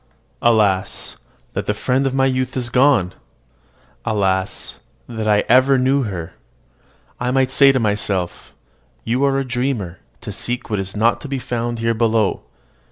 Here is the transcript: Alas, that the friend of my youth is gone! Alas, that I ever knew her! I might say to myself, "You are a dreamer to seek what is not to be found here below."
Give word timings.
Alas, 0.41 1.17
that 1.53 1.67
the 1.67 1.75
friend 1.75 2.07
of 2.07 2.13
my 2.15 2.25
youth 2.25 2.57
is 2.57 2.71
gone! 2.71 3.13
Alas, 4.03 4.79
that 5.07 5.27
I 5.27 5.43
ever 5.47 5.77
knew 5.77 6.01
her! 6.05 6.33
I 7.19 7.29
might 7.29 7.51
say 7.51 7.71
to 7.71 7.79
myself, 7.79 8.55
"You 9.03 9.23
are 9.23 9.37
a 9.37 9.45
dreamer 9.45 9.99
to 10.21 10.31
seek 10.31 10.71
what 10.71 10.79
is 10.79 10.95
not 10.97 11.21
to 11.21 11.27
be 11.27 11.37
found 11.37 11.77
here 11.77 11.93
below." 11.93 12.41